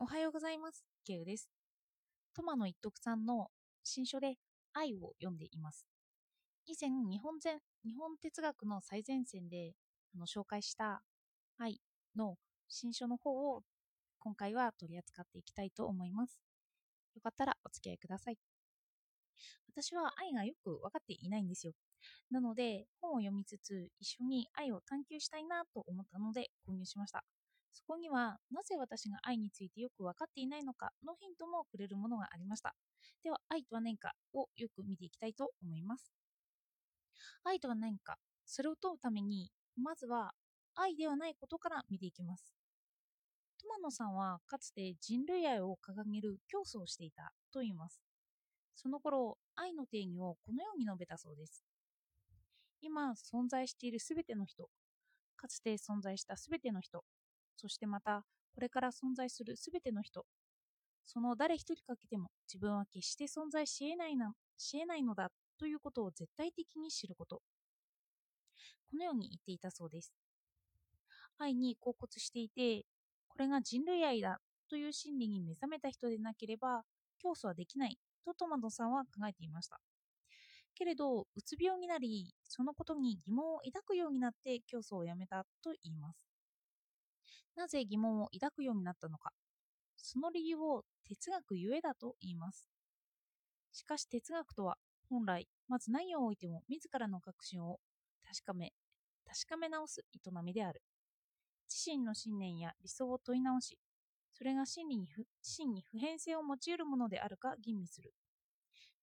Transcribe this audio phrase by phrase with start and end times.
[0.00, 0.84] おはようございます。
[1.04, 1.50] ケウです。
[2.32, 3.48] トマの一徳さんの
[3.82, 4.36] 新書で
[4.72, 5.88] 愛を読んでいます。
[6.66, 9.72] 以前、日本前日本哲学の最前線で
[10.14, 11.02] あの紹介した
[11.58, 11.80] 愛
[12.16, 12.36] の
[12.68, 13.62] 新書の方を
[14.20, 16.38] 今回は取り扱っていきたいと思います。
[17.16, 18.38] よかったらお付き合いください。
[19.66, 21.72] 私は愛がよく分かっていないんですよ。
[22.30, 27.24] なので、本を読みつつ一緒に愛を探求したいなと思ったので購入しました。
[27.78, 32.74] そこにはなぜ私が愛についてよく分かっていないのかのヒントもくれるものがありました。
[33.22, 36.12] では、愛とは何かをよく見ていきたいと思います。
[37.44, 40.32] 愛とは何か、それを問うために、まずは
[40.74, 42.52] 愛ではないことから見ていきます。
[43.60, 48.00] トマノさんはかつて人類愛を掲げる競争をしていたと言います。
[48.74, 51.64] その頃、愛の定義をこのように述べたそうです。
[52.80, 54.68] 今存在しているすべての人、
[55.36, 57.04] かつて存在したすべての人、
[57.58, 60.24] そしてまたこれから存在するすべての人、
[61.04, 67.42] その誰一人かけても自分は決して存在し得ないなし得ないのだということを絶対的に知ること。
[68.90, 70.12] このように言っていたそうです。
[71.38, 72.84] 愛に恍惚していて、
[73.28, 76.84] これが人類愛だという心理に目覚めた人でなければ、
[77.18, 79.80] 競争はできないとトマトさんは考えていました。
[80.74, 86.27] けれど、うつ病になり、そのことに疑問を抱くようになって競争をやめたと言います。
[87.58, 89.32] なぜ疑問を抱くようになったのか。
[89.96, 92.68] その理由を哲学ゆえだと言います。
[93.72, 94.78] しかし哲学とは
[95.10, 97.80] 本来、まず何をおいても自らの確信を
[98.22, 98.72] 確かめ、
[99.26, 100.82] 確かめ直す営みである。
[101.68, 103.78] 自身の信念や理想を問い直し、
[104.32, 108.14] それが真理に不真に普遍性を持ち得るものであるか吟味する。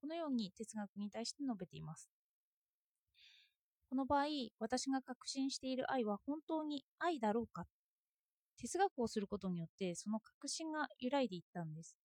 [0.00, 2.08] このように哲学に対して述べています。
[3.90, 4.26] この場合、
[4.58, 7.66] 私が確信している愛は本当に愛だろうか
[8.60, 11.96] 哲学をすることによってその確信が揺らいでいったんです。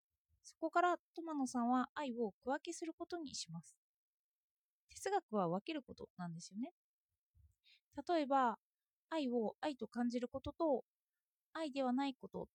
[0.44, 3.76] そこからトマノさんは愛を区分けすることにします。
[4.90, 6.72] 哲学は分けることなんですよね。
[8.08, 8.58] 例えば、
[9.10, 10.84] 愛を愛と感じることと、
[11.54, 12.48] 愛ではないこと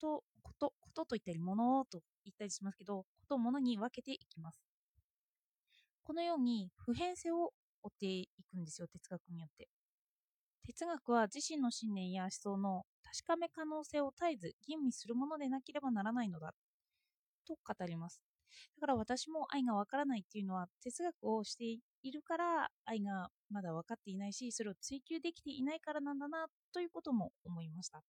[0.00, 4.60] と、こと、ことと言ったり、ものと言ったりしますけど、こと、ものに分けていきます。
[6.04, 9.68] このように普遍性を追っていくんですよ、哲学によって。
[10.66, 16.54] 哲学は自身の信念や思想の確かめ可能性を絶えず吟味するものでなければならないのだ
[17.46, 18.20] と語ります。
[18.80, 28.02] だから私も愛がわからないっていうのは哲学をしているから愛がまだ分かっていないしそれを追求できていないからなんだなということも思いました。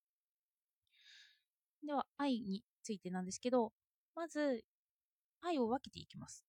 [1.86, 3.72] では愛についてなんですけど
[4.16, 4.64] まず
[5.42, 6.44] 愛を分けていきます。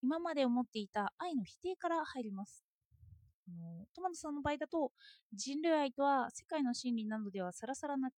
[0.00, 2.67] 今まで思っていた愛の否定から入ります。
[3.50, 4.92] のトマトさんの場合だと
[5.32, 8.14] 人類愛とは世界の真理などではさらさらなく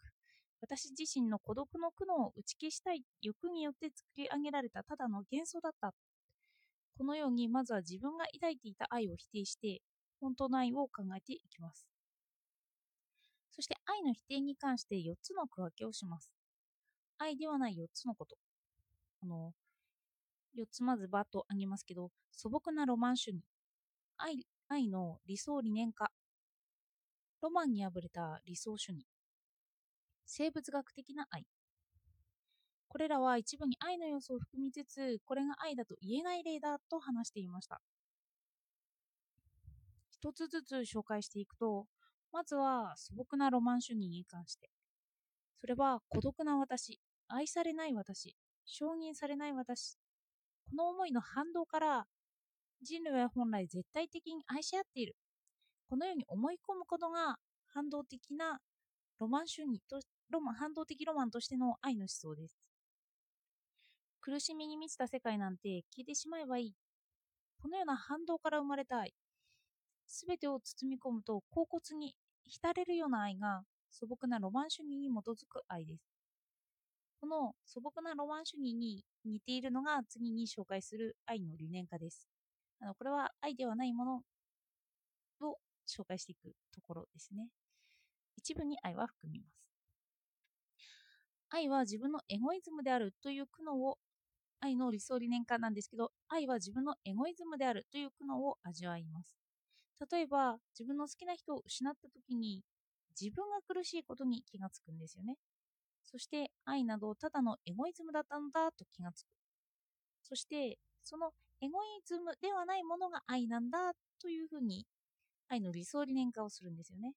[0.61, 5.95] 私自身の孤独の苦悩を打ち消したい欲によって作り上げられたただの幻想だった。
[6.99, 9.81] このようにまずは自分が抱いていた愛を否定して
[10.21, 11.89] 本当の愛を考えていきます。
[13.51, 16.31] そして愛の否定に関して4つの区分けをします。
[17.19, 18.37] 愛ではない4つのこと。
[19.23, 19.55] あの
[20.59, 23.41] 4つまずバッと挙げますけど素朴なロマン主義。
[24.19, 26.13] 愛愛の理想理念化
[27.43, 29.05] ロマンにあぶれた理想主義。
[30.27, 31.45] 生物学的な愛。
[32.87, 37.81] これらは一部に愛の要素を含みつつこれが愛だと言えない例だと話していました。
[40.13, 41.87] 一つずつ紹介していくと
[42.33, 44.71] まずは素朴なロマン主義に関して。
[45.61, 49.99] それは孤独な私愛されない私承認されない私。
[50.71, 52.07] この思いの反動から
[52.83, 55.15] 人類は本来絶対的に愛し合っている。
[55.89, 57.37] このように思い込むことが
[57.67, 58.59] 反動的な
[59.19, 62.59] ロマン主義とロマン反動的ロマンとしての愛の思想です。
[64.21, 66.75] 苦しみに満ちた世界なんて消えてしまえばいい。
[67.61, 69.13] このような反動から生まれた愛。
[70.07, 72.15] すべてを包み込むと恍惚に
[72.47, 76.05] 浸れるような愛が素朴なロマン主義に基づく愛です。
[77.21, 82.27] この素朴なロマン主義に似ているのが次に紹介する愛の理念化です。
[82.81, 84.23] あのこれは愛ではないもの
[85.41, 87.49] を紹介していくところですね。
[88.37, 89.61] 一部に愛は含みます。
[91.51, 93.99] 愛は自分のエゴイズムであるという苦悩を
[94.61, 99.37] 愛の理想理念化なんですけど、愛は自分のエゴイズムであるという苦悩を味わいます。
[100.11, 102.63] 例えば、自分の好きな人を失った時に
[103.21, 105.37] 自分が苦しいことに気がつくんですよね。
[106.05, 109.27] そして愛などただのエゴイズムだったんだと気がつく。
[110.23, 114.87] そしてそのエゴイズムではないものが愛なんだというふうに
[115.49, 117.15] 愛の理想理念化をするんですよね。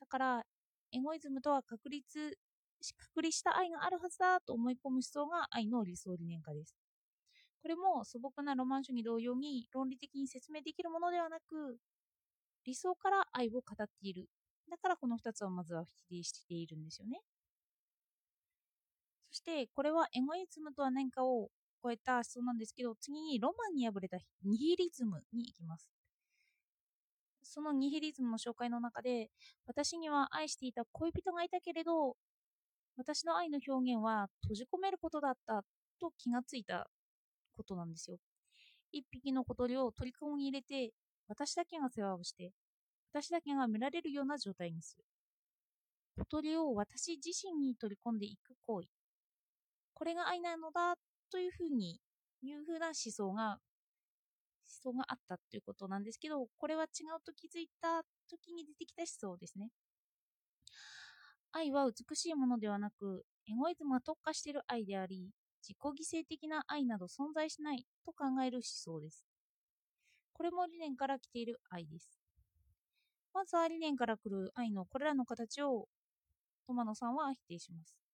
[0.00, 0.42] だから
[0.92, 2.38] エゴイズムとは確立
[2.96, 6.74] 隔離した愛があるはずだと思い込む思想が愛の理想理念化です。
[7.62, 11.76] これも素朴なロマン主義同様に論理的に説明できるものではなく、
[12.64, 14.28] 理想から愛を語っている。
[14.70, 17.20] だからこの2つはまずは否定しているんですよね。
[19.30, 21.50] そしてこれはエゴイズムとは何かを
[21.82, 25.90] 超えた思想なんですけど、次にロマンに敗れたニヒリズムに行きます。
[27.42, 29.30] そのニヒリズムの紹介の中で、
[29.66, 32.16] 私には愛していた恋人がいたけれど、
[32.96, 35.62] 私の愛の表現は閉じ込めることだった
[36.00, 36.88] と気がついた
[37.56, 38.18] ことなんですよ。
[38.92, 40.92] 一匹の小鳥を鳥かごに入れて、
[41.28, 42.52] 私だけが世話をして、
[43.12, 45.04] 私だけが見られるような状態にする。
[46.18, 48.88] 小鳥を私自身に取り込んでいく行為。
[49.94, 50.96] これが愛なのだ
[51.30, 52.00] というふうに、
[52.42, 53.58] いうふうな思想が、
[54.84, 59.70] 思想があったということなんですけど、これは違うと気づいた時に出てきた思想ですね。
[61.52, 65.30] 愛は美しいものではなく、エゴイズムが特化している愛であり、
[65.62, 65.76] 自己
[66.16, 69.24] 犠牲的な愛など存在しないと考える思想です。
[70.32, 72.18] これも理念から来ている愛です。
[73.34, 75.86] まずは理念から来る愛のこれらの形を
[76.66, 78.09] トマノさんは否定します。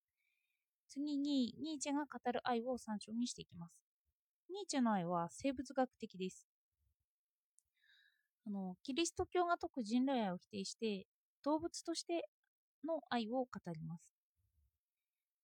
[0.89, 3.79] 次にニーチェが語る愛を参照にしていきます。
[4.51, 6.47] ニーチェの愛は生物学的です。
[8.47, 11.07] あのキリスト教が説く人類愛を否定して
[11.45, 12.29] 動物として
[12.87, 14.17] の愛を語ります。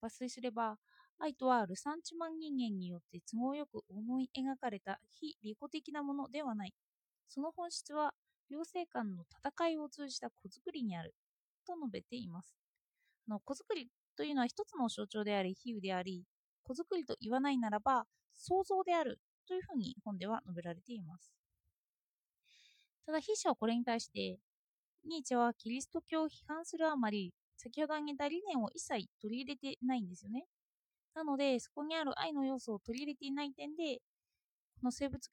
[0.01, 0.77] 抜粋すれば、
[1.19, 6.73] 愛とはルサンチマン人間によって都合よく思い描かれた非利己的なものではない。
[7.29, 8.13] その本質は、
[8.49, 11.15] 両性間の戦いを通じた子作りにある。
[11.65, 12.53] と述べています。
[13.27, 16.25] の子作りというのは一つの象徴であり、比喩であり、
[16.63, 18.05] 子作りと言わないならば、
[18.35, 21.33] 想像であるというふうに本では述べられています。
[23.05, 24.39] ただ、筆者はこれに対して、
[25.05, 30.45] ニーチェはキリスト教を批判するあまり、先ほど挙げた理念を一切取り入れてないんですよね。
[31.13, 33.99] なので、そこにある愛の要素を取り入れていない点で、
[34.79, 35.29] この生物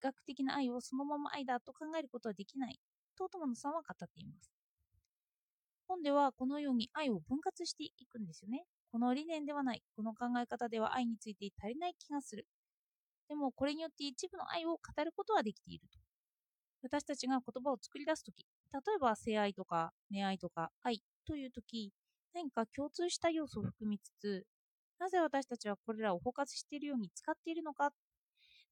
[0.00, 2.78] 学的な愛をそのまま愛だと考えることはできない、
[3.16, 4.61] とトマノさんは語っています。
[5.92, 8.64] 本ではこのように愛を分割していくんですよね。
[8.90, 12.46] この理念ではない、この考え方では愛について足りない気がする。
[13.28, 15.98] でもこれによって一部の愛を語ることはできていると。
[16.82, 21.92] 私たちが言葉を作り出すとき、例えば性愛とか恋愛とか愛というとき、
[22.32, 24.46] 何か共通した要素を含みつつ、
[24.98, 27.90] なぜ私たちはこれらを包括しているように使っているのか、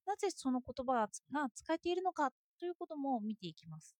[0.06, 3.99] なぜその言葉が使えているのかということも見ていきます。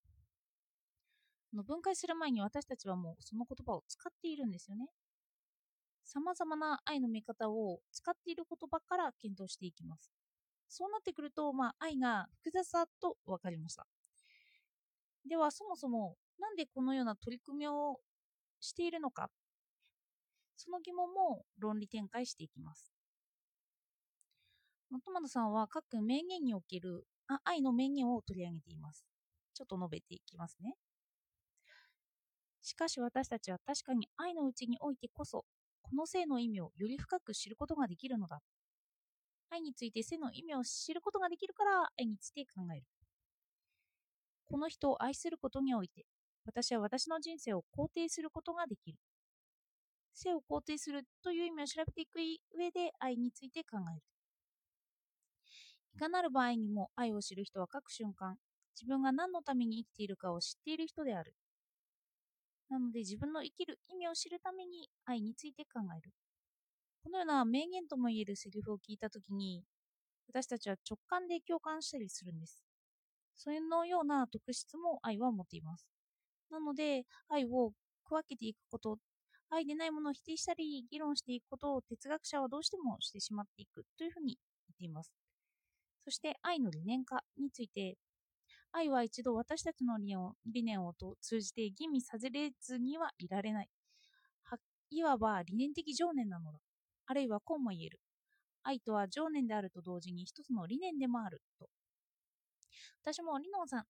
[1.56, 4.88] の分解する前に私たちはもうその言葉を使っているんですよね。
[6.04, 10.10] さまざまな愛の見方を使っている言葉から検討していきます。
[10.68, 13.86] そうなってくると、まあ、愛が複雑だと分かりました。
[15.28, 17.98] ではそもそもなんでこのような取り組みを
[18.60, 19.30] しているのか
[20.56, 22.92] その疑問も論理展開していきます
[25.04, 27.04] トマトさんは各名言における
[27.44, 29.06] 愛の名言を取り上げています
[29.54, 30.74] ちょっと述べていきますね
[32.62, 35.44] しかし私たちは確かに愛のうちにおいてこそ
[35.82, 38.40] この性の意味をより深く知ることができるのだ
[39.50, 42.84] 愛について性の意味を知ることができるから愛について考える
[44.50, 46.04] この人を愛することにおいて、
[46.44, 48.98] 私は私の人生を肯定することができる。
[50.12, 52.16] 性を肯定するという意味を調べていく
[52.58, 54.02] 上で愛について考える。
[55.94, 58.36] いかなる場合にも愛を知る人は各瞬間、
[58.74, 61.32] 自分が何のために生きているかを知っている人である。
[62.70, 66.12] なので自分の生きる意味を知るために愛について考える。
[67.04, 69.64] このような名言ともいえるセリフを聞いたときに、
[70.28, 72.62] 私たちは直感で共感したりするんです。
[73.36, 75.86] そのような特質も愛は持っています。
[76.50, 77.72] なので、愛を
[78.04, 78.98] 区分けていくこと、
[79.50, 85.12] 愛でないものを否定したり、議論していくことを哲学者はどうしてもしてしまっていくというふうに言っています。
[86.04, 87.96] そして愛の理念化について、
[88.72, 89.98] 愛は一度私たちの
[90.46, 93.68] 理念を通じて吟味させれずにはいられない。
[94.90, 96.58] いわば理念的情念なのだ。
[97.06, 98.00] あるいはこうも言える。
[98.62, 101.68] 愛とは情念であると同時に一つの理念でもあると。
[103.02, 103.84] 私もリノンさん、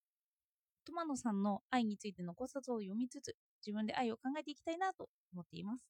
[0.85, 3.35] トマノさんの愛についての考察を読みつつ、
[3.67, 5.85] 自分で愛を考えていきたいなと思っています。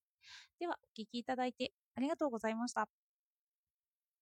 [0.59, 2.89] では、お聴きいただいてありがとうございました。